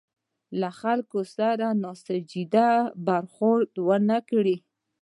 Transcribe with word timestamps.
له 0.59 0.69
خلکو 0.79 1.19
سره 1.37 1.67
ناسنجیده 1.83 2.69
برخورد 3.07 3.71
ونه 3.87 4.17
کړي. 4.29 4.57